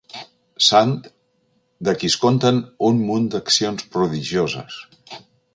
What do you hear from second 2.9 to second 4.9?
munt d'accions prodigioses.